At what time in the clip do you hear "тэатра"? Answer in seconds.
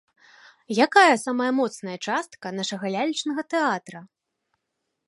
3.57-3.99